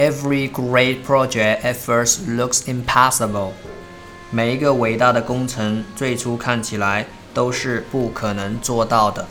[0.00, 3.52] every great project at first looks impossible
[4.30, 9.28] 每一个伟大的工程最初看起来都是不可能做到的